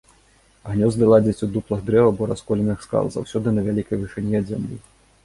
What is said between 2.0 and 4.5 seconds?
альбо расколінах скал, заўсёды на вялікай вышыні ад